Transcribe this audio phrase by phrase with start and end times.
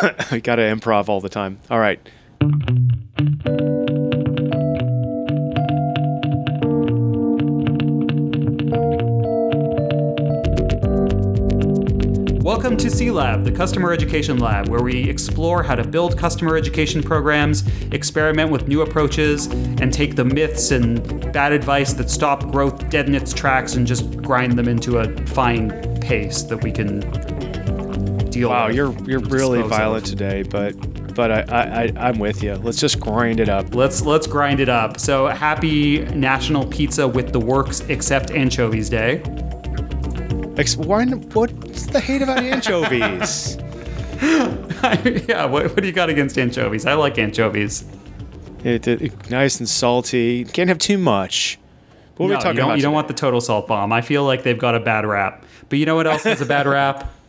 [0.32, 1.58] we got to improv all the time.
[1.70, 2.00] All right.
[12.42, 16.56] Welcome to C Lab, the Customer Education Lab, where we explore how to build customer
[16.56, 22.50] education programs, experiment with new approaches, and take the myths and bad advice that stop
[22.50, 25.70] growth dead in its tracks and just grind them into a fine
[26.00, 27.00] paste that we can
[28.40, 28.76] deal Wow, with.
[28.76, 29.68] you're you're really of.
[29.68, 30.74] violent today, but
[31.14, 31.42] but I,
[31.96, 32.54] I, I'm with you.
[32.54, 33.74] Let's just grind it up.
[33.74, 34.98] Let's let's grind it up.
[34.98, 39.22] So happy National Pizza with the Works except Anchovies Day.
[40.56, 43.56] Ex- why, what's the hate about anchovies?
[45.28, 46.84] yeah, what, what do you got against anchovies?
[46.84, 47.84] I like anchovies.
[48.64, 50.44] it, it- nice and salty.
[50.44, 51.58] Can't have too much.
[52.16, 52.76] What are we talking you don't, about?
[52.76, 53.92] you don't want the total salt bomb.
[53.94, 55.46] I feel like they've got a bad rap.
[55.70, 57.10] But you know what else has a bad rap?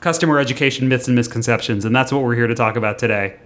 [0.00, 3.36] Customer education myths and misconceptions, and that's what we're here to talk about today.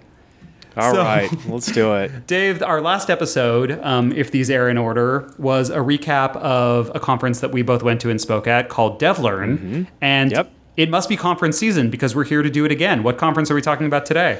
[0.77, 2.27] All so- right, let's do it.
[2.27, 6.99] Dave, our last episode, um, if these air in order, was a recap of a
[6.99, 9.87] conference that we both went to and spoke at called DevLearn.
[10.01, 10.35] And Mm-hmm.
[10.37, 10.51] Yep.
[10.77, 13.03] it must be conference season because we're here to do it again.
[13.03, 14.39] What conference are we talking about today?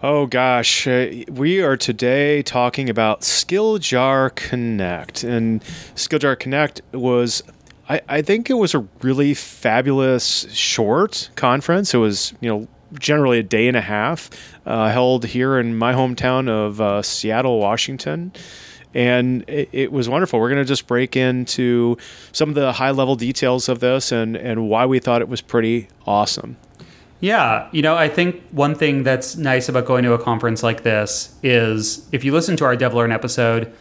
[0.00, 5.60] Oh gosh, uh, we are today talking about Skilljar Connect, and
[5.96, 7.42] Skilljar Connect was.
[7.88, 11.94] I, I think it was a really fabulous short conference.
[11.94, 14.30] It was, you know, generally a day and a half,
[14.66, 18.32] uh, held here in my hometown of uh, Seattle, Washington.
[18.94, 20.40] And it, was wonderful.
[20.40, 21.98] We're going to just break into
[22.32, 25.42] some of the high level details of this and, and why we thought it was
[25.42, 26.56] pretty awesome.
[27.20, 30.84] Yeah, you know, I think one thing that's nice about going to a conference like
[30.84, 33.72] this is if you listen to our DevLearn episode,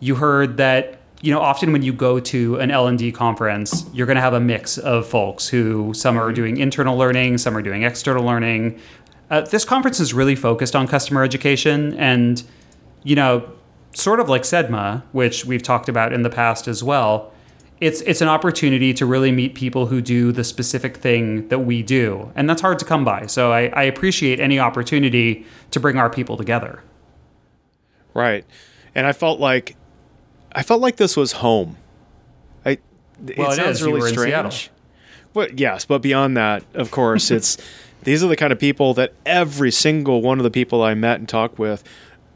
[0.00, 4.16] you heard that you know often when you go to an L&D conference, you're going
[4.16, 7.82] to have a mix of folks who some are doing internal learning, some are doing
[7.82, 8.78] external learning.
[9.30, 12.44] Uh, this conference is really focused on customer education and
[13.04, 13.50] you know,
[13.92, 17.32] sort of like CEdMA, which we've talked about in the past as well,
[17.80, 21.82] it's it's an opportunity to really meet people who do the specific thing that we
[21.82, 23.26] do, and that's hard to come by.
[23.26, 26.82] So I, I appreciate any opportunity to bring our people together.
[28.14, 28.44] Right.
[28.94, 29.76] And I felt like
[30.54, 31.76] I felt like this was home.
[32.64, 32.78] I
[33.26, 33.82] it Well, it sounds is.
[33.82, 34.70] Really strange.
[35.32, 37.58] But yes, but beyond that, of course, it's
[38.04, 41.18] these are the kind of people that every single one of the people I met
[41.18, 41.82] and talked with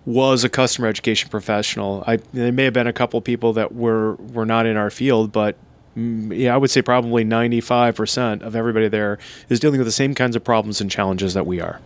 [0.05, 2.03] was a customer education professional.
[2.07, 5.31] I there may have been a couple people that were were not in our field,
[5.31, 5.57] but
[5.97, 9.19] mm, yeah, I would say probably 95% of everybody there
[9.49, 11.81] is dealing with the same kinds of problems and challenges that we are.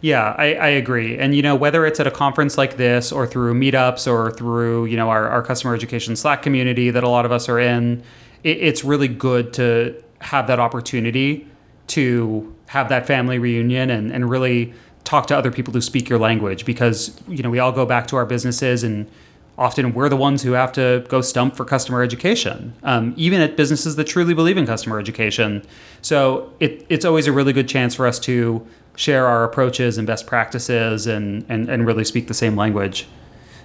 [0.00, 1.18] Yeah, I, I agree.
[1.18, 4.86] And you know, whether it's at a conference like this or through meetups or through,
[4.86, 8.02] you know, our, our customer education Slack community that a lot of us are in,
[8.44, 11.46] it, it's really good to have that opportunity
[11.88, 14.72] to have that family reunion and, and really
[15.04, 18.06] talk to other people who speak your language because, you know, we all go back
[18.06, 19.10] to our businesses and
[19.58, 23.56] often we're the ones who have to go stump for customer education, um, even at
[23.56, 25.62] businesses that truly believe in customer education.
[26.00, 28.64] So it, it's always a really good chance for us to
[28.94, 33.08] share our approaches and best practices and, and, and really speak the same language.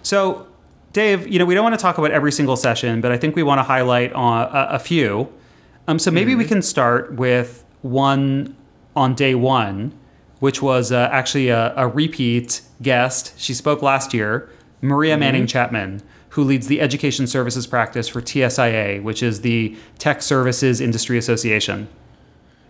[0.02, 0.48] So,
[0.94, 3.36] Dave, you know, we don't want to talk about every single session, but I think
[3.36, 5.32] we want to highlight on a, a few.
[5.88, 8.56] Um, so maybe we can start with one
[8.96, 9.94] on day one,
[10.40, 13.34] which was uh, actually a, a repeat guest.
[13.38, 14.50] She spoke last year,
[14.84, 15.20] Maria mm-hmm.
[15.22, 20.82] Manning Chapman, who leads the education services practice for TSIA, which is the Tech Services
[20.82, 21.88] Industry Association.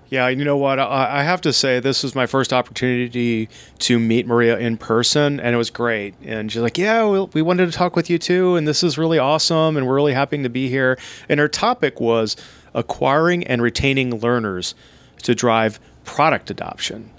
[0.09, 0.79] Yeah, you know what?
[0.79, 5.40] I, I have to say, this was my first opportunity to meet Maria in person,
[5.40, 6.13] and it was great.
[6.23, 8.96] And she's like, Yeah, we, we wanted to talk with you too, and this is
[8.96, 11.00] really awesome, and we're really happy to be here.
[11.28, 12.35] And her topic was
[12.75, 14.75] acquiring and retaining learners
[15.23, 17.09] to drive product adoption.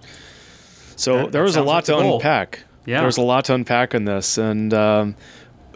[0.95, 2.61] So That- there was a lot like to unpack.
[2.87, 2.99] Yeah.
[2.99, 4.39] There was a lot to unpack in this.
[4.39, 5.17] And um,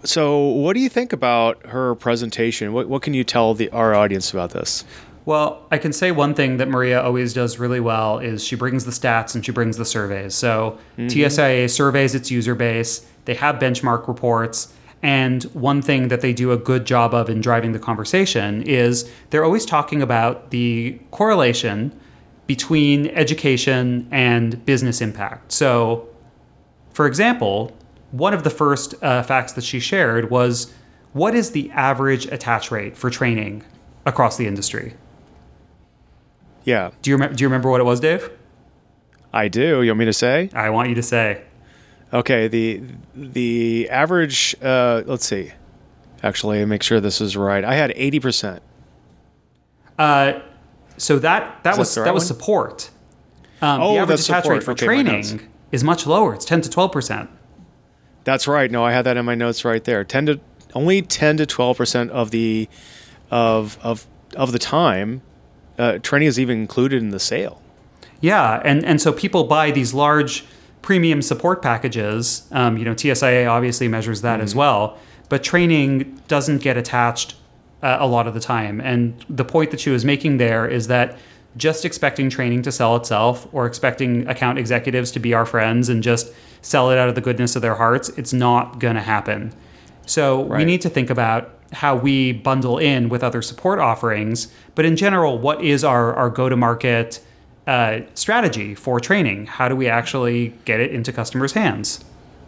[0.05, 2.73] so, what do you think about her presentation?
[2.73, 4.85] What, what can you tell the, our audience about this?
[5.25, 8.87] Well, I can say one thing that Maria always does really well is she brings
[8.87, 10.35] the stats and she brings the surveys.
[10.35, 14.73] So TSIA surveys its user base, they have benchmark reports,
[15.03, 19.11] and one thing that they do a good job of in driving the conversation is
[19.31, 21.93] they're always talking about the correlation
[22.47, 25.53] between education and business impact.
[25.53, 26.08] So,
[26.99, 27.71] for example,
[28.11, 30.75] one of the first uh, facts that she shared was
[31.13, 33.63] what is the average attach rate for training
[34.05, 34.95] across the industry?
[36.65, 37.37] Yeah, Do you remember?
[37.37, 38.29] Do you remember what it was, Dave?
[39.33, 39.81] I do.
[39.81, 40.51] You want me to say?
[40.53, 41.45] I want you to say.
[42.13, 42.83] Okay, the
[43.15, 44.57] the average.
[44.61, 45.53] Uh, let's see.
[46.25, 47.65] Actually, make sure this is right.
[47.65, 48.61] I had eighty percent.
[50.01, 50.41] Uh,
[50.97, 52.91] so that that was that right was support.
[53.63, 56.35] Um, Oh, the average attach rate for Okay, training is much lower.
[56.35, 57.29] It's 10 to 12%.
[58.29, 58.71] That's right.
[58.71, 60.05] No, I had that in my notes right there.
[60.05, 60.41] Ten to
[60.75, 62.69] only ten to twelve percent of the
[63.31, 64.07] of of
[64.37, 65.23] of the time,
[65.79, 67.63] uh, training is even included in the sale.
[68.21, 70.45] Yeah, and and so people buy these large
[70.83, 72.47] premium support packages.
[72.53, 74.99] Um, you know, TSIA obviously measures that as well,
[75.31, 77.35] but training doesn't get attached
[77.83, 78.79] uh, a lot of the time.
[78.81, 81.17] And the point that she was making there is that
[81.59, 86.03] just expecting training to sell itself, or expecting account executives to be our friends and
[86.03, 86.33] just
[86.63, 89.53] sell it out of the goodness of their hearts, it's not going to happen.
[90.07, 94.49] So we need to think about how we bundle in with other support offerings.
[94.75, 97.21] But in general, what is our, our go to market
[97.67, 99.47] uh, strategy for training?
[99.47, 102.03] How do we actually get it into customers' hands?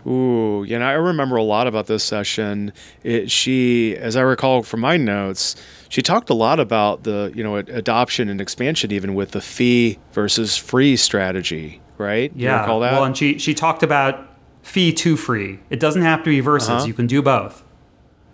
[0.06, 2.72] Ooh, you know, I remember a lot about this session.
[3.02, 5.56] It, she, as I recall from my notes,
[5.90, 9.98] she talked a lot about the, you know, adoption and expansion, even with the fee
[10.12, 12.32] versus free strategy, right?
[12.34, 12.64] You Yeah.
[12.66, 12.92] that?
[12.92, 14.26] Well, and she, she talked about
[14.62, 15.58] fee to free.
[15.68, 16.86] It doesn't have to be versus, Uh-huh.
[16.86, 17.62] you can do both.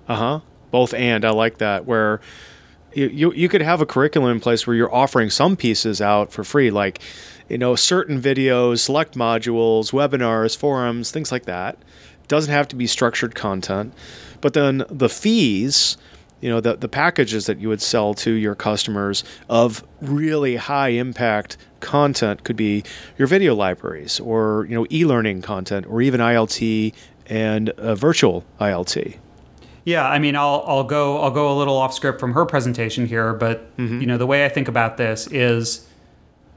[0.08, 0.40] Uh huh.
[0.70, 1.86] Both and I like that.
[1.86, 2.20] Where
[2.92, 6.32] you, you you could have a curriculum in place where you're offering some pieces out
[6.32, 7.00] for free, like
[7.48, 11.78] you know certain videos, select modules, webinars, forums, things like that.
[12.28, 13.94] Doesn't have to be structured content,
[14.40, 15.96] but then the fees.
[16.40, 20.88] You know the the packages that you would sell to your customers of really high
[20.90, 22.84] impact content could be
[23.18, 26.92] your video libraries or you know e-learning content or even ILT
[27.26, 29.16] and uh, virtual ILT.
[29.84, 33.06] Yeah, I mean, I'll I'll go I'll go a little off script from her presentation
[33.06, 34.00] here, but Mm-hmm.
[34.00, 35.86] you know, the way I think about this is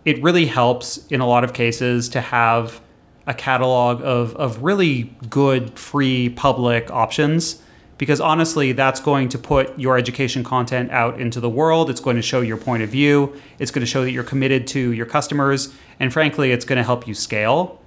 [0.05, 2.81] it really helps in a lot of cases to have
[3.27, 7.61] a catalog of of really good free public options
[7.99, 11.89] because honestly, that's going to put your education content out into the world.
[11.89, 13.35] It's going to show your point of view.
[13.59, 16.83] It's going to show that you're committed to your customers, and frankly, it's going to
[16.83, 17.79] help you scale.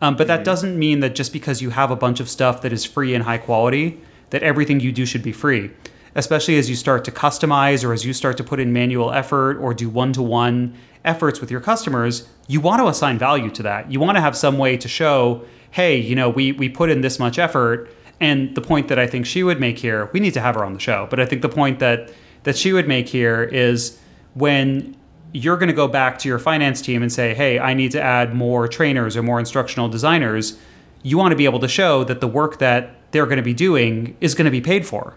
[0.00, 2.72] Um, but that doesn't mean that just because you have a bunch of stuff that
[2.72, 4.00] is free and high quality,
[4.30, 5.70] that everything you do should be free.
[6.14, 9.58] Especially as you start to customize or as you start to put in manual effort
[9.58, 10.74] or do one to one
[11.04, 13.92] efforts with your customers, you want to assign value to that.
[13.92, 17.02] You want to have some way to show, hey, you know, we, we put in
[17.02, 17.90] this much effort.
[18.20, 20.64] And the point that I think she would make here, we need to have her
[20.64, 22.12] on the show, but I think the point that,
[22.42, 23.98] that she would make here is
[24.34, 24.96] when
[25.32, 28.02] you're going to go back to your finance team and say, hey, I need to
[28.02, 30.58] add more trainers or more instructional designers,
[31.02, 33.54] you want to be able to show that the work that they're going to be
[33.54, 35.14] doing is going to be paid for.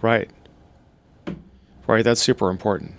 [0.00, 0.30] Right.
[1.86, 2.04] Right.
[2.04, 2.94] That's super important.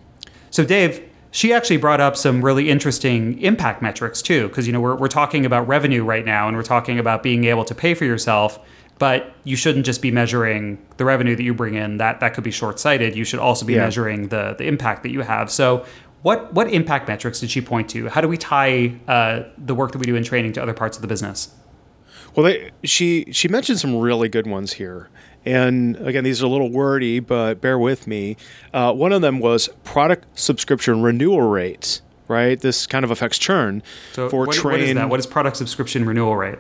[0.49, 1.01] So, Dave,
[1.31, 5.07] she actually brought up some really interesting impact metrics too, because you know we're, we're
[5.07, 8.59] talking about revenue right now, and we're talking about being able to pay for yourself.
[9.01, 11.97] But you shouldn't just be measuring the revenue that you bring in.
[11.97, 13.15] That that could be short sighted.
[13.15, 13.85] You should also be Yeah.
[13.85, 15.49] measuring the the impact that you have.
[15.49, 15.83] So,
[16.21, 18.09] what what impact metrics did she point to?
[18.09, 20.97] How do we tie uh, the work that we do in training to other parts
[20.97, 21.49] of the business?
[22.35, 25.09] Well, they, she she mentioned some really good ones here,
[25.45, 28.37] and again, these are a little wordy, but bear with me.
[28.71, 32.01] Uh, one of them was product subscription renewal rate.
[32.27, 33.81] Right, this kind of affects churn
[34.13, 34.71] So, for what, train.
[34.73, 35.09] what is that?
[35.09, 36.59] What is product subscription renewal rate?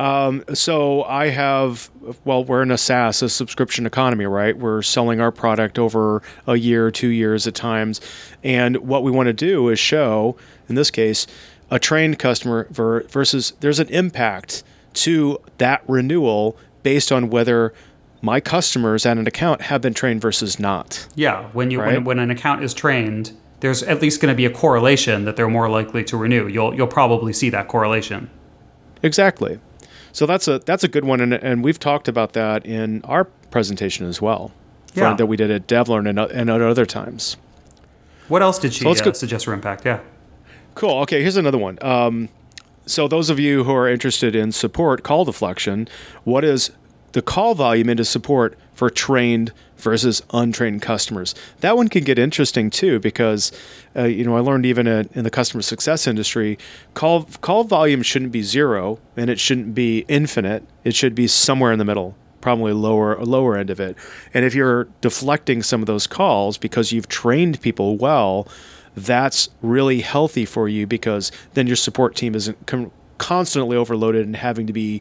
[0.00, 1.90] Um, so I have,
[2.24, 4.56] well, we're in a SaaS, a subscription economy, right?
[4.56, 8.00] We're selling our product over a year, two years at times.
[8.42, 10.36] And what we want to do is show,
[10.70, 11.26] in this case,
[11.70, 14.62] a trained customer ver- versus there's an impact
[14.94, 17.74] to that renewal based on whether
[18.22, 21.06] my customers at an account have been trained versus not.
[21.14, 21.96] Yeah, when you Right.
[21.96, 25.36] when, when an account is trained, there's at least going to be a correlation that
[25.36, 26.46] they're more likely to renew.
[26.48, 28.30] You'll you'll probably see that correlation.
[29.02, 29.58] Exactly.
[30.12, 33.24] So that's a that's a good one, and, and we've talked about that in our
[33.24, 34.52] presentation as well,
[34.94, 35.14] Yeah.
[35.14, 37.36] that we did at DevLearn and, and at other times.
[38.28, 39.84] What else did she let's uh, suggest for impact?
[39.84, 40.00] Yeah.
[40.74, 41.00] Cool.
[41.00, 41.78] Okay, here's another one.
[41.82, 42.28] Um,
[42.86, 45.88] so those of you who are interested in support call deflection,
[46.24, 46.70] what is
[47.12, 51.34] the call volume into support for trained versus untrained customers?
[51.60, 53.52] That one can get interesting too because
[53.96, 56.58] uh, you know I learned even in, the customer success industry,
[56.94, 60.64] call call volume shouldn't be zero and it shouldn't be infinite.
[60.84, 62.16] It should be somewhere in the middle.
[62.40, 63.96] Probably lower lower end of it,
[64.32, 68.48] and if you're deflecting some of those calls because you've trained people well,
[68.96, 74.36] that's really healthy for you because then your support team isn't com- constantly overloaded and
[74.36, 75.00] having to be,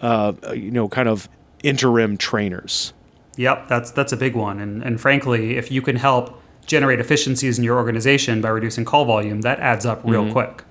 [0.00, 1.28] uh, you know, kind of
[1.62, 2.92] interim trainers.
[3.36, 4.58] Yep, that's that's a big one.
[4.60, 9.04] And and frankly, if you can help generate efficiencies in your organization by reducing call
[9.04, 10.32] volume, that adds up real Mm-hmm.
[10.32, 10.64] quick.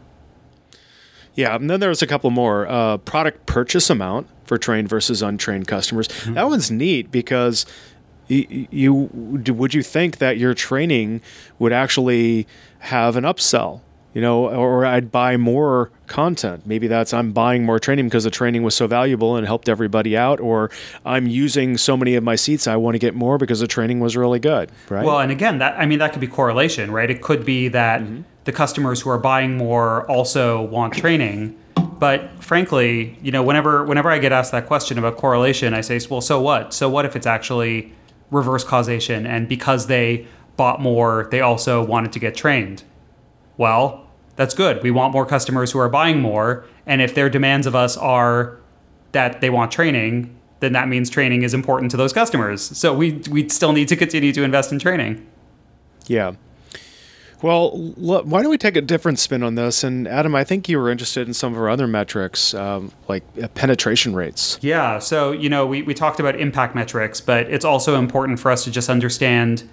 [1.35, 2.67] Yeah, and then there's a couple more.
[2.67, 6.07] Uh, product purchase amount for trained versus untrained customers.
[6.25, 7.65] That one's neat because
[8.29, 11.21] y- you would you think that your training
[11.59, 12.47] would actually
[12.79, 13.81] have an upsell?
[14.17, 16.65] You know, or I'd buy more content.
[16.65, 20.17] Maybe that's I'm buying more training because the training was so valuable and helped everybody
[20.17, 20.71] out, or
[21.05, 23.99] I'm using so many of my seats I want to get more because the training
[23.99, 25.05] was really good, right?
[25.05, 27.11] Well, and again, that I mean that could be correlation, right?
[27.11, 28.23] It could be that mm-hmm.
[28.45, 31.55] the customers who are buying more also want training.
[31.75, 35.99] But frankly, you know, whenever whenever I get asked that question about correlation, I say,
[36.09, 36.73] well, so what?
[36.73, 37.93] So what if it's actually
[38.31, 42.83] reverse causation and because they bought more, they also wanted to get trained?
[43.57, 44.06] Well,
[44.37, 44.81] that's good.
[44.81, 46.65] We want more customers who are buying more.
[46.85, 48.57] And if their demands of us are
[49.11, 52.61] that they want training, then that means training is important to those customers.
[52.61, 55.27] So we we still need to continue to invest in training.
[56.05, 56.35] Yeah.
[57.43, 59.83] Well, why don't we take a different spin on this?
[59.83, 63.23] And Adam, I think you were interested in some of our other metrics, um, like
[63.39, 64.57] uh, penetration rates.
[64.61, 64.97] Yeah.
[64.97, 68.63] So, you know, we, we talked about impact metrics, but it's also important for us
[68.63, 69.69] to just understand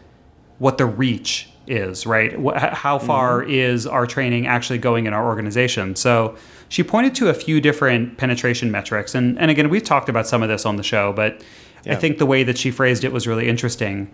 [0.59, 2.33] what the reach is, right?
[2.57, 3.51] How far mm-hmm.
[3.51, 5.97] is our training actually going in our organization?
[5.97, 6.37] So
[6.69, 9.15] she pointed to a few different penetration metrics.
[9.15, 11.43] And, and again, we've talked about some of this on the show, but
[11.85, 11.93] yeah.
[11.93, 14.13] I think the way that she phrased it was really interesting.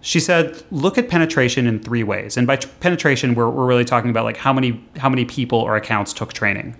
[0.00, 2.36] She said, look at penetration in three ways.
[2.36, 5.58] And by t- penetration, we're, we're really talking about like how many, how many people
[5.58, 6.74] or accounts took training.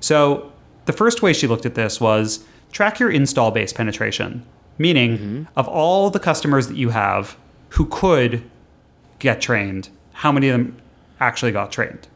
[0.00, 0.50] So
[0.86, 4.46] the first way she looked at this was track your install base penetration,
[4.78, 5.42] meaning mm-hmm.
[5.56, 7.36] of all the customers that you have
[7.70, 8.42] who could
[9.24, 10.76] get trained, how many of them
[11.18, 12.06] actually got trained?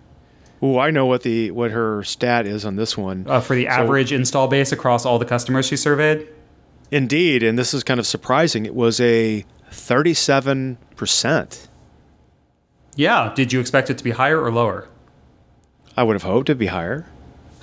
[0.60, 3.24] Oh, I know what the what her stat is on this one.
[3.28, 6.28] Uh, for the so, average install base across all the customers she surveyed?
[6.90, 8.64] Indeed, and this is kind of surprising.
[8.64, 11.68] It was a 37%.
[12.96, 14.88] Yeah, did you expect it to be higher or lower?
[15.96, 17.06] I would have hoped it'd be higher.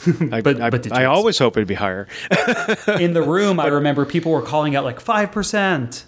[0.32, 2.08] I, but, I, but I always hope it'd be higher.
[3.00, 6.04] In the room, but, I remember people were calling out like 5%.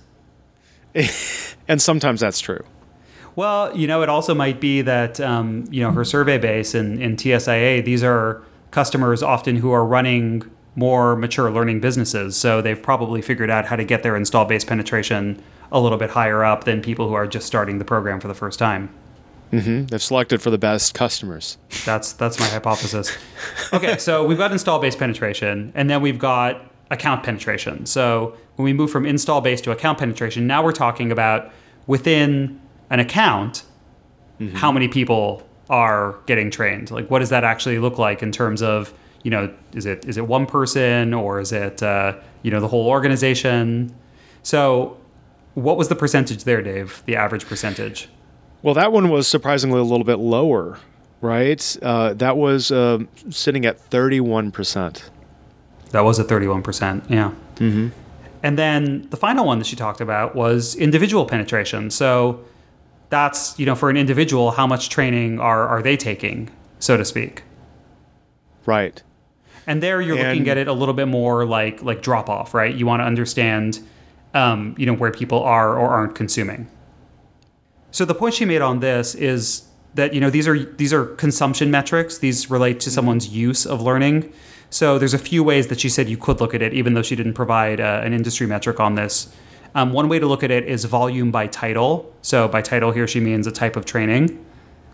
[1.67, 2.63] and sometimes that's true.
[3.37, 6.99] Well, you know, it also might be that um, you know her survey base in,
[6.99, 7.85] in TSIA.
[7.85, 8.41] These are
[8.71, 10.43] customers often who are running
[10.75, 14.65] more mature learning businesses, so they've probably figured out how to get their install base
[14.65, 15.41] penetration
[15.71, 18.33] a little bit higher up than people who are just starting the program for the
[18.33, 18.89] first time.
[19.51, 19.85] Mm-hmm.
[19.85, 21.59] They've selected for the best customers.
[21.85, 23.15] That's that's my hypothesis.
[23.71, 27.85] Okay, so we've got install base penetration, and then we've got account penetration.
[27.85, 31.51] So when we move from install base to account penetration, now we're talking about
[31.85, 33.63] within an account,
[34.39, 34.55] mm-hmm.
[34.55, 36.91] how many people are getting trained?
[36.91, 40.17] Like, what does that actually look like in terms of, you know, is it is
[40.17, 43.93] it one person or is it uh, you know the whole organization?
[44.43, 44.97] So,
[45.55, 47.03] what was the percentage there, Dave?
[47.05, 48.07] The average percentage?
[48.61, 50.79] Well, that one was surprisingly a little bit lower,
[51.19, 51.77] right?
[51.81, 55.09] Uh, that was uh, sitting at thirty-one percent.
[55.91, 57.03] That was at thirty-one percent.
[57.09, 57.31] Yeah.
[57.55, 57.89] Mm-hmm.
[58.43, 61.89] And then the final one that she talked about was individual penetration.
[61.89, 62.39] So
[63.09, 66.49] that's you know for an individual how much training are are they taking
[66.79, 67.43] so to speak?
[68.65, 69.01] Right.
[69.65, 72.53] And there you're and looking at it a little bit more like like drop off
[72.53, 72.73] right?
[72.73, 73.79] You want to understand
[74.33, 76.69] um, you know where people are or aren't consuming.
[77.91, 79.63] So the point she made on this is
[79.95, 82.19] that you know these are these are consumption metrics.
[82.19, 84.31] These relate to someone's use of learning.
[84.69, 87.01] So there's a few ways that she said you could look at it even though
[87.01, 89.33] she didn't provide uh, an industry metric on this
[89.77, 92.11] um, one way to look at it is volume by title.
[92.23, 94.43] So by title here, she means a type of training.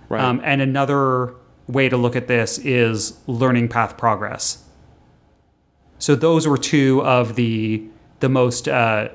[0.10, 0.22] Right.
[0.22, 1.36] Um, and another
[1.68, 4.62] way to look at this is learning path progress.
[6.00, 7.88] So those were two of the
[8.20, 9.08] the most, uh,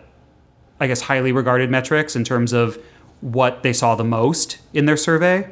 [0.81, 2.83] I guess, highly regarded metrics in terms of
[3.21, 5.51] what they saw the most in their survey.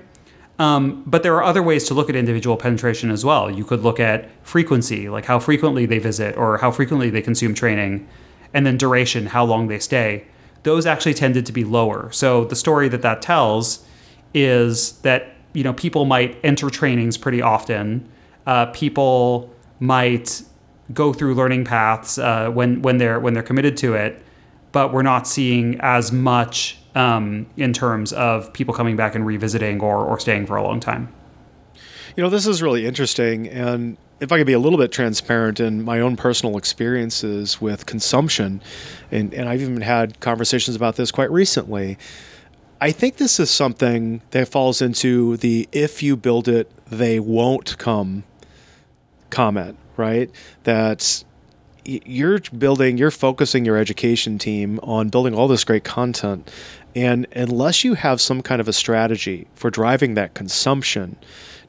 [0.59, 3.51] Um, but there are other ways to look at individual penetration as well.
[3.51, 7.53] You could look at frequency, like how frequently they visit or how frequently they consume
[7.53, 8.09] training
[8.55, 10.25] and then duration, how long they stay,
[10.63, 12.11] those actually tended to be lower.
[12.13, 13.87] So the story that that tells
[14.35, 18.09] is that you know people might enter trainings pretty often.
[18.47, 20.43] Uh, people might
[20.93, 24.23] go through learning paths uh, when when they're when they're committed to it,
[24.73, 29.81] but we're not seeing as much um, in terms of people coming back and revisiting
[29.81, 31.13] or or staying for a long time.
[32.17, 35.61] You know, this is really interesting, and if I could be a little bit transparent
[35.61, 38.63] in my own personal experiences with consumption,
[39.11, 41.99] and, and I've even had conversations about this quite recently.
[42.81, 47.79] I think this is something that falls into the if you build it, they won't
[47.79, 48.25] come
[49.31, 50.31] comment, right?
[50.65, 51.25] That
[51.85, 56.51] you're building, you're focusing your education team on building all this great content.
[56.95, 61.17] And unless you have some kind of a strategy for driving that consumption,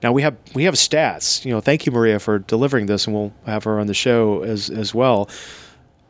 [0.03, 1.43] now we have we have stats.
[1.45, 4.43] You know, thank you, Maria, for delivering this, and we'll have her on the show
[4.43, 5.29] as as well.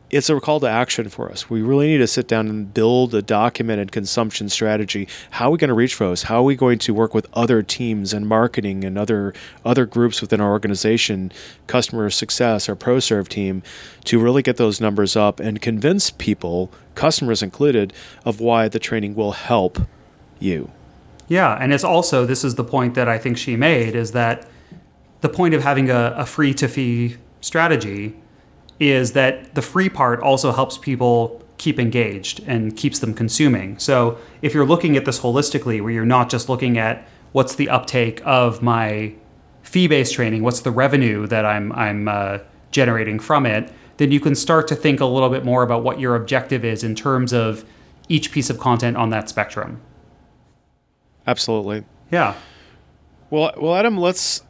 [0.10, 1.50] it's a call to action for us.
[1.50, 5.08] We really need to sit down and build a documented consumption strategy.
[5.32, 6.24] How are we going to reach folks?
[6.24, 9.34] How are we going to work with other teams and marketing and other
[9.66, 11.32] other groups within our organization,
[11.68, 13.64] customer success, our ProServe team,
[14.06, 17.92] to really get those numbers up and convince people, customers included,
[18.24, 19.80] of why the training will help
[20.40, 20.72] you.
[21.28, 24.48] Yeah, and it's also this is the point that I think she made is that
[25.22, 28.16] the point of having a, a free to fee strategy
[28.80, 33.78] is that the free part also helps people keep engaged and keeps them consuming.
[33.80, 37.70] So if you're looking at this holistically, where you're not just looking at what's the
[37.70, 39.14] uptake of my
[39.64, 42.40] fee-based training, what's the revenue that I'm I'm uh,
[42.72, 46.00] generating from it, then you can start to think a little bit more about what
[46.00, 47.66] your objective is in terms of
[48.08, 49.82] each piece of content on that spectrum.
[51.28, 51.84] Absolutely.
[52.12, 52.36] Yeah.
[53.30, 54.44] Well, well, Adam, let's.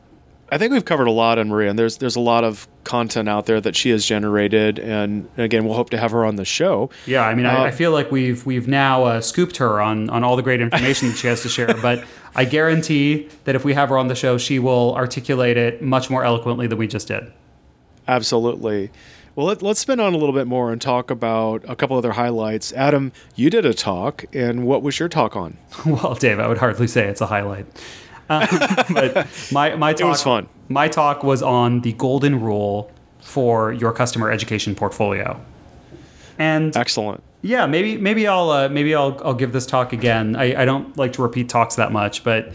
[0.49, 3.27] I think we've covered a lot on Maria, and there's there's a lot of content
[3.27, 6.45] out there that she has generated, and again, we'll hope to have her on the
[6.45, 6.89] show.
[7.05, 10.09] Yeah, I mean, uh, I, I, feel like we've we've now uh, scooped her on
[10.09, 12.05] on all the great information that she has to share, but
[12.35, 16.09] I guarantee that if we have her on the show, she will articulate it much
[16.09, 17.31] more eloquently than we just did.
[18.07, 18.89] Absolutely.
[19.37, 22.13] Well, let, us spin on a little bit more and talk about a couple other
[22.13, 22.73] highlights.
[22.73, 25.57] Adam, you did a talk, and what was your talk on?
[25.85, 27.67] well, Dave, I would hardly say it's a highlight.
[28.29, 28.47] Um,
[28.91, 30.49] but my, my talk, it was fun.
[30.69, 35.39] My talk was on the golden rule for your customer education portfolio.
[36.39, 37.21] And excellent.
[37.43, 40.35] Yeah, maybe maybe I'll uh, maybe I'll I'll give this talk again.
[40.35, 42.53] I, I don't like to repeat talks that much, but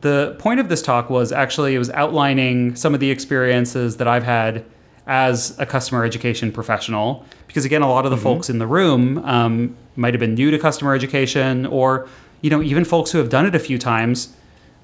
[0.00, 4.08] the point of this talk was actually it was outlining some of the experiences that
[4.08, 4.64] I've had
[5.06, 8.24] as a customer education professional because again a lot of the mm-hmm.
[8.24, 12.08] folks in the room um, might have been new to customer education or
[12.40, 14.34] you know even folks who have done it a few times.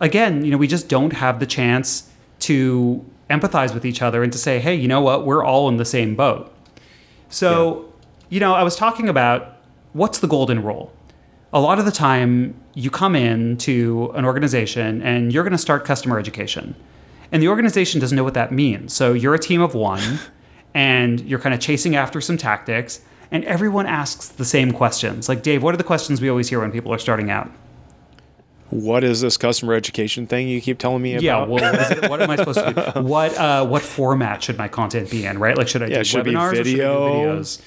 [0.00, 2.10] Again you know we just don't have the chance
[2.40, 5.24] to empathize with each other and to say hey you know what?
[5.24, 6.52] We're all in the same boat.
[7.28, 7.84] So yeah.
[8.30, 9.56] you know i was talking about
[9.92, 10.92] what's the golden rule?
[11.52, 15.58] A lot of the time you come in to an organization and you're going to
[15.58, 16.74] start customer education
[17.32, 18.92] and the organization doesn't know what that means.
[18.92, 20.20] So you're a team of one
[20.74, 23.00] and you're kind of chasing after some tactics,
[23.30, 25.28] and everyone asks the same questions.
[25.28, 27.50] Like, Dave, what are the questions we always hear when people are starting out?
[28.70, 31.22] What is this customer education thing you keep telling me about?
[31.22, 33.00] Yeah, well, it, what am I supposed to do?
[33.02, 35.38] What uh, what format should my content be in?
[35.38, 35.56] Right?
[35.56, 37.02] Like, should I yeah, do should webinars be video?
[37.02, 37.62] or should I do videos?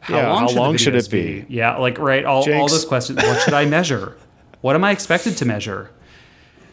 [0.00, 1.40] How yeah, long, how should, long should, it be?
[1.40, 1.54] be?
[1.54, 3.22] Yeah, like right, all, all those questions.
[3.22, 4.18] What should I measure?
[4.60, 5.90] What am I expected to measure?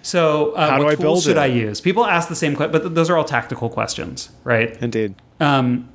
[0.02, 1.40] So, uh, how do what I build should it?
[1.40, 1.80] I use?
[1.80, 4.76] People ask the same question, but th- those are all tactical questions, right?
[4.82, 5.16] Indeed.
[5.40, 5.90] Um,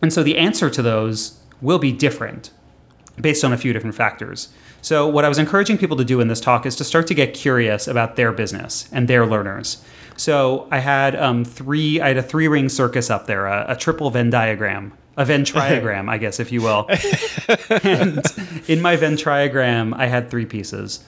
[0.00, 2.50] and so the answer to those will be different
[3.20, 4.48] based on a few different factors.
[4.80, 7.14] So, what I was encouraging people to do in this talk is to start to
[7.14, 9.84] get curious about their business and their learners.
[10.16, 12.00] So, I had um, three.
[12.00, 15.44] I had a three ring circus up there, a, a triple Venn diagram, a Venn
[15.44, 16.88] triagram, I guess, if you will.
[17.82, 18.24] and
[18.68, 21.04] in my Venn triagram, I had three pieces.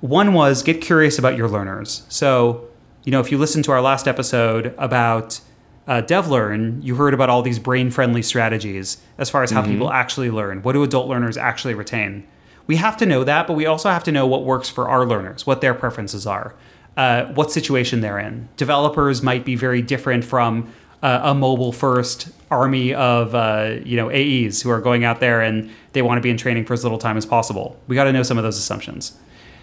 [0.00, 2.04] One was get curious about your learners.
[2.08, 2.68] So,
[3.04, 5.40] you know, if you listen to our last episode about
[5.86, 9.72] uh, DevLearn, you heard about all these brain friendly strategies as far as how mm-hmm.
[9.72, 10.62] people actually learn.
[10.62, 12.26] What do adult learners actually retain?
[12.66, 15.04] We have to know that, but we also have to know what works for our
[15.04, 16.54] learners, what their preferences are,
[16.96, 18.48] uh, what situation they're in.
[18.56, 24.10] Developers might be very different from uh, a mobile first army of uh, you know
[24.10, 26.84] AEs who are going out there and they want to be in training for as
[26.84, 27.80] little time as possible.
[27.86, 29.18] We got to know some of those assumptions.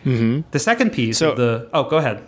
[0.06, 0.42] Mm-hmm.
[0.52, 2.24] The second piece so, of the oh, go ahead.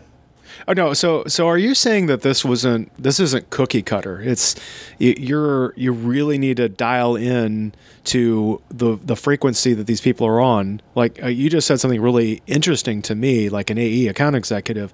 [0.67, 4.21] Oh no, so so are you saying that this wasn't this isn't cookie cutter?
[4.21, 4.55] It's
[4.97, 7.73] you're you really need to dial in
[8.05, 10.81] to the the frequency that these people are on.
[10.95, 14.91] Like uh, you just said something really interesting to me, like an AE account executive.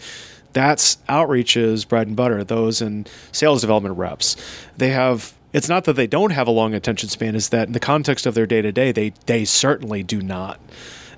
[0.54, 2.44] That's outreaches bread and butter.
[2.44, 4.36] Those and sales development reps,
[4.78, 7.74] they have it's not that they don't have a long attention span is that in
[7.74, 10.60] the context of their day to day they they certainly do not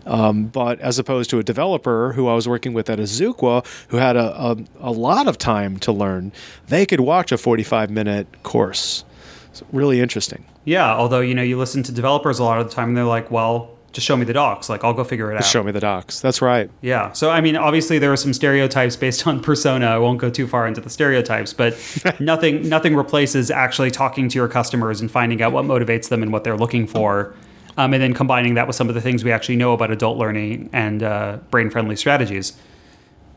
[0.08, 3.98] um, but as opposed to a developer who I was working with at Azuqua, who
[3.98, 6.32] had a, a, a lot of time to learn,
[6.68, 9.04] they could watch a 45 minute course.
[9.50, 10.46] It's really interesting.
[10.66, 13.06] Yeah, although you know you listen to developers a lot of the time, and they're
[13.06, 14.70] like, "Well, just show me the docs.
[14.70, 16.20] Like I'll go figure it just out." Show me the docs.
[16.20, 16.70] That's right.
[16.82, 17.14] Yeah.
[17.14, 19.88] So I mean, obviously there are some stereotypes based on persona.
[19.88, 21.76] I won't go too far into the stereotypes, but
[22.20, 26.32] nothing nothing replaces actually talking to your customers and finding out what motivates them and
[26.34, 27.34] what they're looking for
[27.78, 30.18] um, and then combining that with some of the things we actually know about adult
[30.18, 32.58] learning and uh, brain friendly strategies.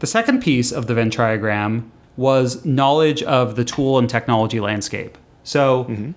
[0.00, 5.16] The second piece of the Venn triagram was knowledge of the tool and technology landscape.
[5.44, 6.12] So, mm-hmm.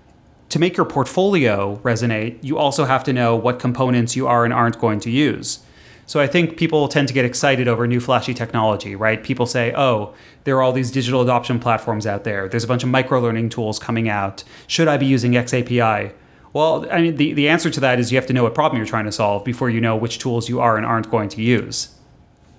[0.48, 4.52] to make your portfolio resonate, you also have to know what components you are and
[4.52, 5.60] aren't going to use.
[6.06, 9.22] So I think people tend to get excited over new flashy technology, right?
[9.22, 10.12] People say, "Oh,
[10.44, 12.48] there are all these digital adoption platforms out there.
[12.48, 14.44] There's a bunch of micro learning tools coming out.
[14.66, 16.12] Should I be using XAPI?"
[16.54, 18.78] Well, I mean, the, the answer to that is you have to know what problem
[18.78, 21.42] you're trying to solve before you know which tools you are and aren't going to
[21.42, 21.94] use.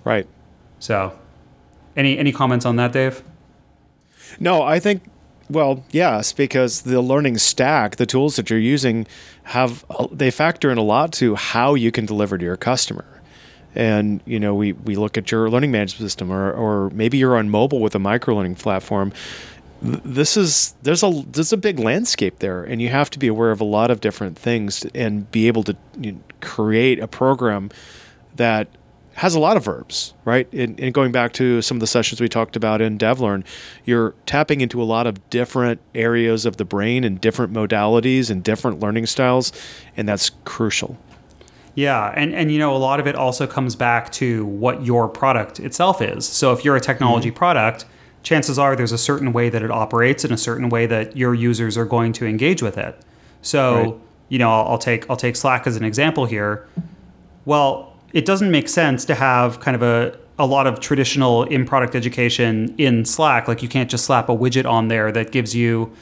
[0.04, 0.28] Right.
[0.78, 1.18] So,
[1.96, 3.24] any any comments on that, Dave?
[4.38, 5.02] No, I think
[5.48, 9.06] well, yes, because the learning stack, the tools that you're using
[9.44, 13.04] have they factor in a lot to how you can deliver to your customer.
[13.74, 17.36] And you know, we we look at your learning management system or or maybe you're
[17.36, 19.12] on mobile with a micro learning platform.
[19.82, 23.50] This is there's a there's a big landscape there and you have to be aware
[23.50, 27.70] of a lot of different things and be able to you know, create a program
[28.36, 28.68] that
[29.16, 30.50] has a lot of verbs, right?
[30.52, 33.46] And, and, going back to some of the sessions we talked about in DevLearn,
[33.86, 38.44] you're tapping into a lot of different areas of the brain and different modalities and
[38.44, 39.52] different learning styles,
[39.96, 40.98] and that's crucial.
[41.74, 45.08] Yeah, and and you know a lot of it also comes back to what your
[45.08, 46.26] product itself is.
[46.26, 47.38] So if you're a technology mm-hmm.
[47.38, 47.86] product,
[48.26, 51.32] chances are there's a certain way that it operates and a certain way that your
[51.32, 52.98] users are going to engage with it.
[53.40, 53.94] So right.
[54.30, 56.66] you know I'll, I'll take I'll take Slack as an example here.
[57.44, 61.64] Well, it doesn't make sense to have kind of a a lot of traditional in
[61.64, 63.46] product education in Slack.
[63.46, 65.92] Like you can't just slap a widget on there that gives you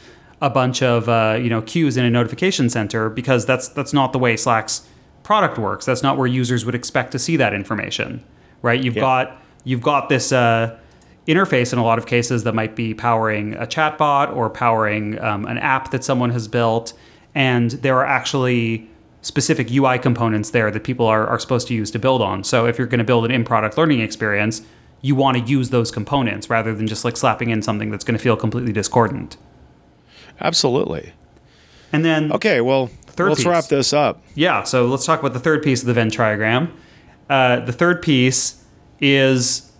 [0.40, 4.14] a bunch of uh, you know queues in a notification center because that's that's not
[4.14, 4.88] the way Slack's
[5.24, 5.84] product works.
[5.84, 8.24] That's not where users would expect to see that information,
[8.62, 8.82] right?
[8.82, 9.02] You've yeah.
[9.02, 10.78] got you've got this uh,
[11.26, 15.46] interface in a lot of cases that might be powering a chatbot or powering um,
[15.46, 16.92] an app that someone has built,
[17.34, 18.88] and there are actually
[19.22, 22.44] specific UI components there that people are, are supposed to use to build on.
[22.44, 24.62] So if you're going to build an in-product learning experience,
[25.00, 28.16] you want to use those components rather than just like slapping in something that's going
[28.16, 29.36] to feel completely discordant.
[30.40, 31.12] Absolutely.
[31.92, 33.46] And then okay, well, let's piece.
[33.46, 34.22] wrap this up.
[34.34, 36.70] Yeah, so let's talk about the third piece of the Venn triagram.
[37.30, 38.62] Uh, the third piece
[39.00, 39.70] is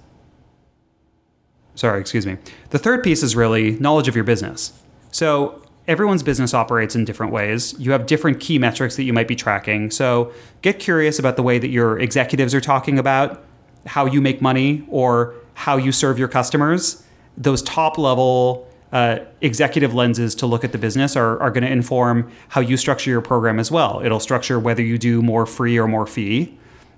[1.75, 2.37] sorry, excuse me.
[2.71, 4.73] The third piece is really knowledge of your business.
[5.11, 7.75] So everyone's business operates in different ways.
[7.79, 9.91] You have different key metrics that you might be tracking.
[9.91, 10.33] So
[10.63, 13.45] get curious about the way that your executives are talking about
[13.87, 17.05] how you make money or how you serve your customers.
[17.37, 21.71] Those top level uh, executive lenses to look at the business are, are going to
[21.71, 24.01] inform how you structure your program as well.
[24.05, 26.57] It'll structure whether you do more free or more fee.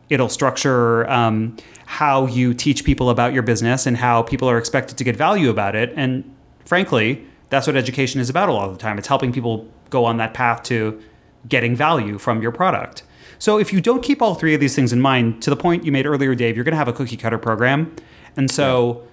[0.09, 4.99] It'll structure um, how you teach people about your business and how people are expected
[4.99, 5.93] to get value about it.
[5.97, 6.25] And
[6.65, 8.99] frankly, that's what education is about a lot of the time.
[8.99, 11.01] It's helping people go on that path to
[11.49, 13.03] getting value from your product.
[13.39, 15.85] So if you don't keep all three of these things in mind, to the point
[15.85, 17.95] you made earlier, Dave, you're going to have a cookie cutter program.
[18.37, 19.07] And so,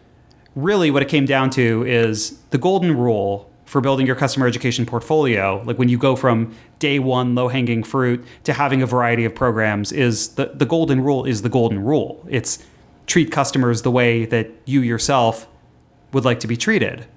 [0.56, 4.86] really, what it came down to is the golden rule for building your customer education
[4.86, 5.60] portfolio.
[5.66, 9.34] Like when you go from day one, low hanging fruit, to having a variety of
[9.34, 12.24] programs, is the, the golden rule is the golden rule.
[12.30, 12.64] It's
[13.08, 15.48] treat customers the way that you yourself
[16.12, 17.08] would like to be treated.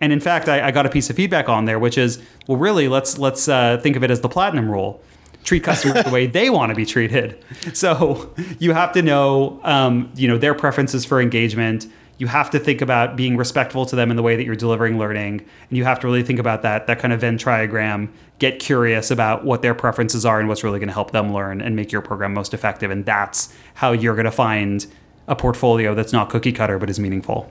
[0.00, 2.56] And in fact, I, I, got a piece of feedback on there, which is, well,
[2.56, 5.02] really, let's let's uh, think of it as the platinum rule:
[5.44, 7.44] treat customers the way they want to be treated.
[7.74, 11.86] So you have to know, um, you know, their preferences for engagement.
[12.20, 14.98] You have to think about being respectful to them in the way that you're delivering
[14.98, 18.10] learning, and you have to really think about that that kind of Venn triagram.
[18.38, 21.62] Get curious about what their preferences are and what's really going to help them learn
[21.62, 22.90] and make your program most effective.
[22.90, 24.86] And that's how you're going to find
[25.28, 27.50] a portfolio that's not cookie cutter but is meaningful.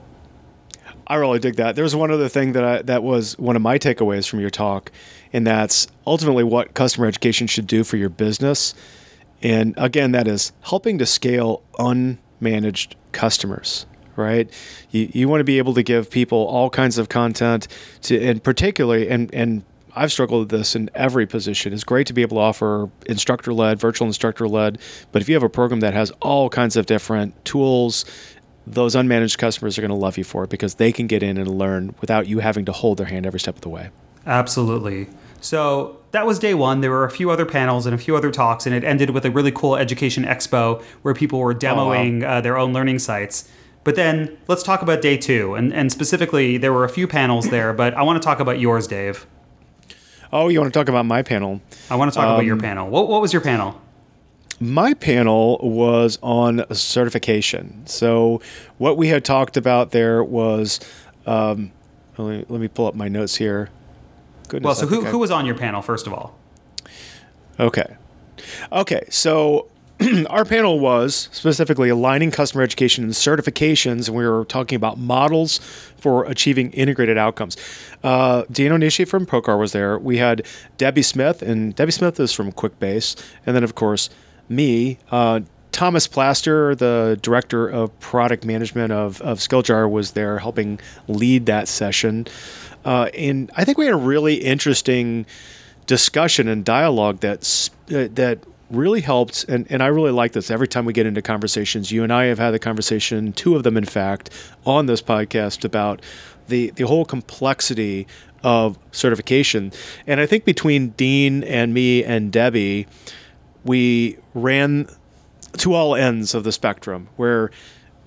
[1.08, 1.74] I really dig that.
[1.74, 4.92] There's one other thing that I, that was one of my takeaways from your talk,
[5.32, 8.72] and that's ultimately what customer education should do for your business.
[9.42, 13.86] And again, that is helping to scale unmanaged customers.
[14.20, 14.50] Right,
[14.90, 17.68] you, you want to be able to give people all kinds of content
[18.02, 19.64] to, and particularly, and and
[19.96, 21.72] I've struggled with this in every position.
[21.72, 24.78] It's great to be able to offer instructor led, virtual instructor led,
[25.10, 28.04] but if you have a program that has all kinds of different tools
[28.66, 31.36] those unmanaged customers are going to love you for it because they can get in
[31.38, 33.90] and learn without you having to hold their hand every step of the way.
[34.26, 35.08] Absolutely.
[35.40, 36.80] So that was day one.
[36.80, 39.24] There were a few other panels and a few other talks, and it ended with
[39.24, 42.34] a really cool education expo where people were demoing oh, wow.
[42.34, 43.48] uh, their own learning sites.
[43.82, 45.54] But then let's talk about day two.
[45.54, 48.58] And, and specifically, there were a few panels there, but I want to talk about
[48.58, 49.26] yours, Dave.
[50.32, 51.60] Oh, you want to talk about my panel?
[51.88, 52.88] I want to talk um, about your um, panel.
[52.88, 53.80] What, what was your panel?
[54.60, 57.82] my panel was on certification.
[57.86, 58.42] So,
[58.76, 60.80] what we had talked about there was
[61.26, 61.72] um,
[62.18, 63.70] let, me, let, me, pull up my notes here.
[64.48, 66.38] Goodness, well, so who, who was on your panel, first of all?
[67.58, 67.96] Okay.
[68.72, 69.68] Okay, so
[70.30, 75.58] our panel was specifically aligning customer education and certifications, and we were talking about models
[75.98, 77.56] for achieving integrated outcomes.
[78.02, 79.98] Uh, Dano Nishi from Procore was there.
[79.98, 80.46] We had
[80.78, 84.08] Debbie Smith, and Debbie Smith is from QuickBase, and then of course
[84.48, 84.98] me.
[85.10, 85.40] Uh,
[85.72, 91.68] Thomas Plaster, the director of product management of, of Skilljar, was there helping lead that
[91.68, 92.26] session.
[92.84, 95.26] Uh, and I think we had a really interesting
[95.86, 98.38] discussion and dialogue that's uh, that
[98.70, 100.50] really helped and, and i really like this.
[100.50, 103.62] Every time we get into conversations you and i have had a conversation two of
[103.62, 104.30] them in fact
[104.64, 106.02] on this podcast about
[106.48, 108.06] the the whole complexity
[108.42, 109.72] of certification.
[110.06, 112.86] And i think between dean and me and debbie
[113.64, 114.88] we ran
[115.58, 117.50] to all ends of the spectrum where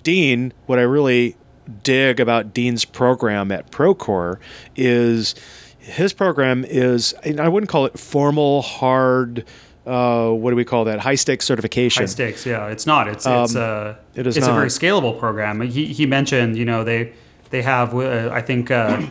[0.02, 1.36] dean what i really
[1.82, 4.38] dig about dean's program at procore
[4.76, 5.34] is
[5.78, 9.44] his program is i wouldn't call it formal hard
[9.86, 11.00] uh, what do we call that?
[11.00, 12.02] High stakes certification.
[12.02, 12.68] High stakes, yeah.
[12.68, 13.08] It's not.
[13.08, 15.60] It's it's Um, a it is it's a very scalable program.
[15.60, 17.12] He he mentioned, you know, they
[17.50, 19.02] they have uh, I think uh,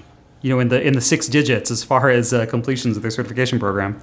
[0.41, 3.12] you know in the in the six digits as far as uh, completions of their
[3.12, 3.99] certification program.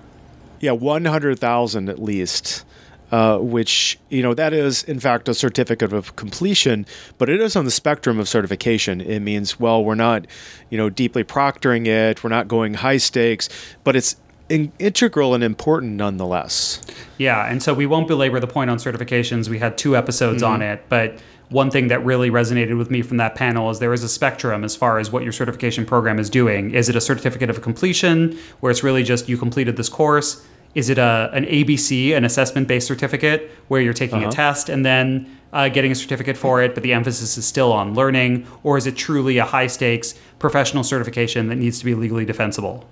[0.60, 2.64] Yeah, 100,000 at least.
[3.12, 6.86] Uh, which you know that is in fact a certificate of completion,
[7.18, 9.00] but it is on the spectrum of certification.
[9.00, 10.28] It means well, we're not,
[10.68, 12.22] you know, deeply proctoring it.
[12.22, 13.48] We're not going high stakes,
[13.82, 14.14] but it's
[14.50, 16.82] in- integral and important nonetheless.
[17.16, 19.48] Yeah, and so we won't belabor the point on certifications.
[19.48, 23.16] We had two episodes on it, but one thing that really resonated with me from
[23.16, 26.28] that panel is there is a spectrum as far as what your certification program is
[26.30, 26.72] doing.
[26.72, 30.44] Is it a certificate of completion where it's really just you completed this course?
[30.74, 35.38] Is it a an ABC, an assessment-based certificate where you're taking a test and then
[35.52, 38.86] uh, getting a certificate for it, but the emphasis is still on learning, or is
[38.86, 42.88] it truly a high-stakes professional certification that needs to be legally defensible?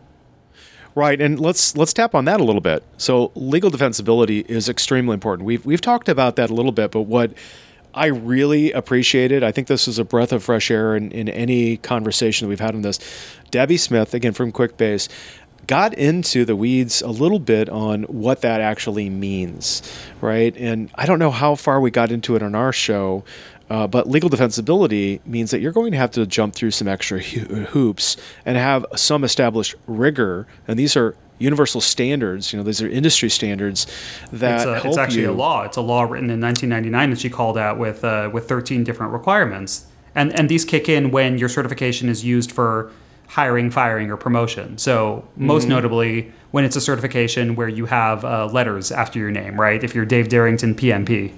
[0.94, 2.82] Right, and let's let's tap on that a little bit.
[2.96, 5.46] So legal defensibility is extremely important.
[5.46, 7.34] We've we've talked about that a little bit, but what
[7.94, 11.78] I really appreciated, I think this is a breath of fresh air in, in any
[11.78, 12.98] conversation that we've had on this.
[13.50, 15.08] Debbie Smith, again from QuickBase,
[15.66, 19.82] got into the weeds a little bit on what that actually means,
[20.20, 20.56] right?
[20.56, 23.24] And I don't know how far we got into it on our show,
[23.70, 27.20] uh, but legal defensibility means that you're going to have to jump through some extra
[27.22, 30.46] ho- hoops and have some established rigor.
[30.66, 32.52] And these are universal standards.
[32.52, 33.86] You know, these are industry standards
[34.32, 35.30] that It's, a, it's actually you.
[35.30, 35.62] a law.
[35.62, 39.12] It's a law written in 1999 that she called out with uh, with 13 different
[39.12, 42.90] requirements, and and these kick in when your certification is used for
[43.28, 44.78] hiring, firing, or promotion.
[44.78, 45.70] So most Mm-hmm.
[45.70, 49.84] notably, when it's a certification where you have uh, letters after your name, right?
[49.84, 51.32] If you're Dave Derington, PMP.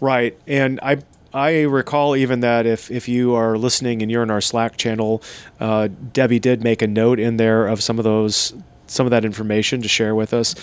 [0.00, 0.98] Right, and I
[1.32, 5.22] I recall even that if if you are listening and you're in our Slack channel,
[5.60, 8.54] uh, Debbie did make a note in there of some of those
[8.86, 10.54] some of that information to share with us.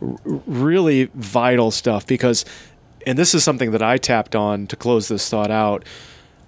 [0.00, 2.44] R- really vital stuff because,
[3.06, 5.84] and this is something that I tapped on to close this thought out.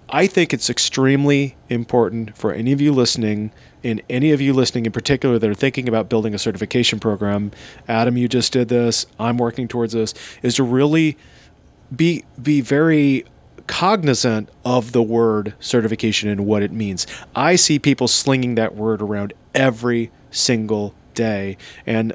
[0.07, 3.51] I think it's extremely important for any of you listening,
[3.83, 7.51] and any of you listening in particular that are thinking about building a certification program.
[7.87, 9.07] Adam, you just did this.
[9.19, 10.13] I'm working towards this.
[10.43, 11.17] Is to really
[11.93, 13.25] be be very
[13.67, 17.07] cognizant of the word certification and what it means.
[17.35, 22.13] I see people slinging that word around every single day and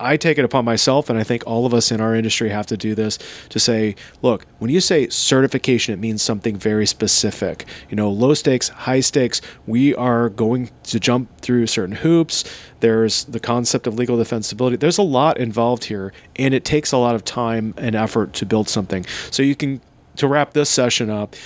[0.00, 2.66] I take it upon myself, and I think all of us in our industry have
[2.66, 3.18] to do this
[3.50, 7.66] to say, look, when you say certification, it means something very specific.
[7.90, 12.44] You know, low stakes, high stakes, we are going to jump through certain hoops.
[12.80, 14.80] There's the concept of legal defensibility.
[14.80, 18.46] There's a lot involved here, and it takes a lot of time and effort to
[18.46, 19.04] build something.
[19.30, 19.82] So you can,
[20.16, 21.36] to wrap this session up,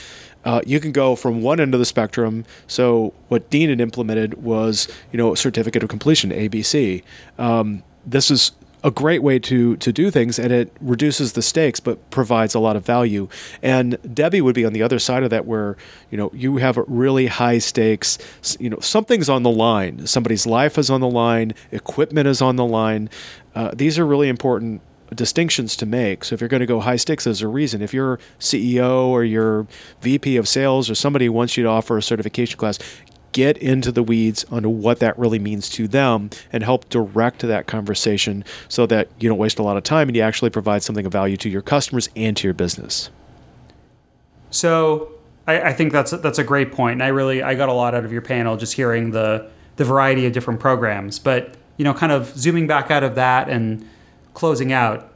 [0.45, 2.45] uh, you can go from one end of the spectrum.
[2.67, 7.03] So what Dean had implemented was, you know, certificate of completion (ABC).
[7.39, 8.53] Um, this is
[8.85, 12.61] a great way to to do things, and it reduces the stakes, but provides a
[12.61, 13.29] lot of value.
[13.63, 15.77] And Debbie would be on the other side of that, where
[16.11, 18.19] you know you have really high stakes.
[18.61, 20.07] You know, something's on the line.
[20.07, 21.55] Somebody's life is on the line.
[21.73, 23.09] Equipment is on the line.
[23.55, 24.83] Uh, these are really important
[25.15, 26.25] distinctions to make.
[26.25, 27.83] So if you're going to go high stakes, there's a reason.
[27.83, 29.67] If you're CEO or you're
[30.01, 32.79] VP of sales or somebody wants you to offer a certification class,
[33.35, 37.67] get into the weeds on what that really means to them and help direct that
[37.67, 41.05] conversation so that you don't waste a lot of time and you actually provide something
[41.05, 43.11] of value to your customers and to your business.
[44.51, 45.11] So
[45.49, 47.95] I, I think that's that's a great point, and I really I got a lot
[47.95, 51.19] out of your panel just hearing the the variety of different programs.
[51.19, 53.87] But you know, kind of zooming back out of that and
[54.33, 55.13] closing out,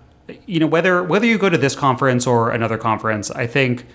[0.47, 3.87] you know, whether whether you go to this conference or another conference, I think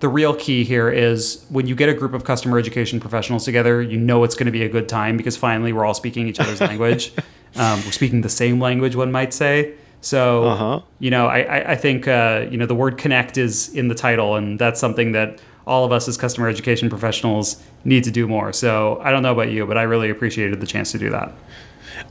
[0.00, 3.82] the real key here is when you get a group of customer education professionals together,
[3.82, 6.40] you know it's going to be a good time because finally we're all speaking each
[6.40, 7.12] other's language.
[7.56, 9.72] Um, we're speaking the same language, one might say.
[10.02, 10.80] So, Uh-huh.
[10.98, 13.94] you know, I, I- I think, uh, you know, the word connect is in the
[13.94, 18.28] title, and that's something that all of us as customer education professionals need to do
[18.28, 18.52] more.
[18.52, 21.32] So I don't know about you, but I really appreciated the chance to do that.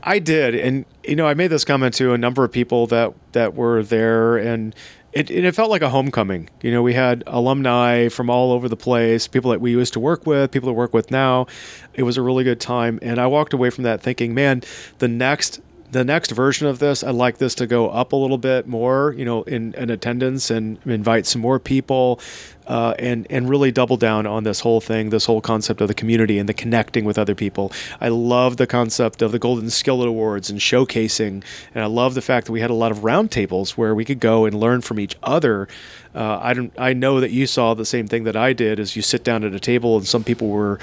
[0.02, 3.14] I did, and you know, I made this comment to a number of people that
[3.32, 4.74] that were there, and
[5.12, 6.50] it, it felt like a homecoming.
[6.62, 10.00] You know, we had alumni from all over the place, people that we used to
[10.00, 11.46] work with, people that work with now.
[11.94, 14.62] It was a really good time, and I walked away from that thinking, man,
[14.98, 18.38] the next the next version of this, I'd like this to go up a little
[18.38, 22.20] bit more, you know, in, in attendance and invite some more people,
[22.66, 25.94] uh, and and really double down on this whole thing, this whole concept of the
[25.94, 27.72] community and the connecting with other people.
[28.00, 31.42] I love the concept of the Golden Skillet Awards and showcasing,
[31.74, 34.20] and I love the fact that we had a lot of roundtables where we could
[34.20, 35.68] go and learn from each other.
[36.14, 36.72] Uh, I don't.
[36.76, 38.78] I know that you saw the same thing that I did.
[38.78, 40.78] As you sit down at a table, and some people were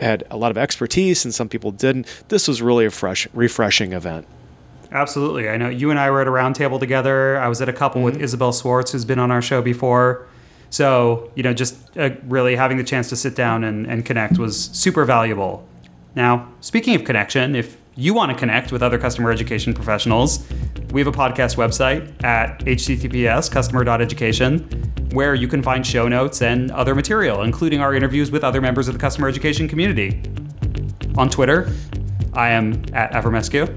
[0.00, 2.06] had a lot of expertise and some people didn't.
[2.28, 4.26] This was really a fresh, refreshing event.
[4.92, 5.48] Absolutely.
[5.48, 7.38] I know you and I were at a roundtable together.
[7.38, 8.16] I was at a couple mm-hmm.
[8.16, 10.26] with Isabel Swartz, who's been on our show before.
[10.70, 14.38] So, you know, just uh, really having the chance to sit down and, and connect
[14.38, 15.66] was super valuable.
[16.14, 20.46] Now, speaking of connection, if you want to connect with other customer education professionals,
[20.92, 26.70] we have a podcast website at https customer.education where you can find show notes and
[26.70, 30.22] other material, including our interviews with other members of the customer education community.
[31.16, 31.72] On Twitter,
[32.32, 33.68] I am at Avramescu.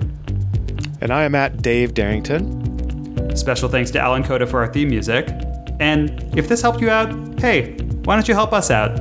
[1.01, 3.37] And I am at Dave Derington.
[3.37, 5.27] Special thanks to Alan Coda for our theme music.
[5.79, 7.73] And if this helped you out, hey,
[8.05, 8.91] why don't you help us out?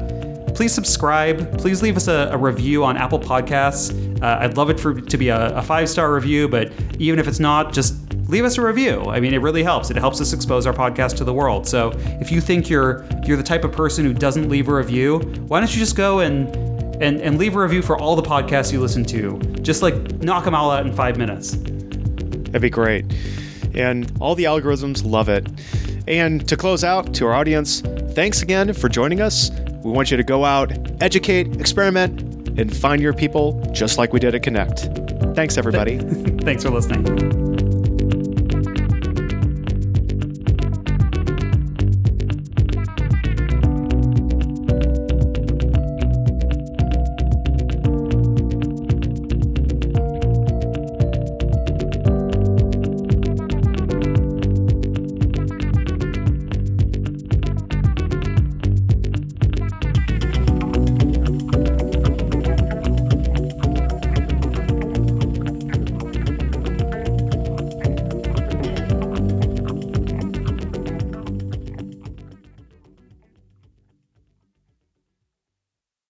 [0.54, 1.58] Please subscribe.
[1.58, 4.22] Please leave us a, a review on Apple Podcasts.
[4.22, 7.26] Uh, I'd love it for to be a, a five star review, but even if
[7.26, 7.94] it's not, just
[8.28, 9.02] leave us a review.
[9.06, 9.90] I mean, it really helps.
[9.90, 11.66] It helps us expose our podcast to the world.
[11.66, 15.18] So if you think you're you're the type of person who doesn't leave a review,
[15.48, 16.54] why don't you just go and
[17.02, 19.38] and, and leave a review for all the podcasts you listen to?
[19.62, 21.52] Just like knock them all out in five minutes.
[21.52, 23.06] That'd be great.
[23.74, 25.48] And all the algorithms love it.
[26.06, 27.80] And to close out to our audience,
[28.14, 29.50] thanks again for joining us.
[29.84, 34.20] We want you to go out, educate, experiment, and find your people just like we
[34.20, 34.88] did at Connect.
[35.34, 35.98] Thanks, everybody.
[36.42, 37.41] Thanks for listening.